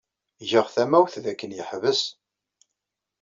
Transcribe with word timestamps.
Greɣ 0.49 0.67
tamawt 0.75 1.13
dakken 1.23 1.51
yeḥbes. 1.57 2.01